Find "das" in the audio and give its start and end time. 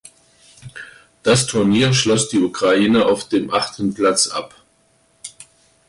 1.21-1.45